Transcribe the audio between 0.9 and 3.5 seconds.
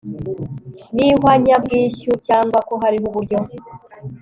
n ihwanyabwishyu cyangwa ko hariho uburyo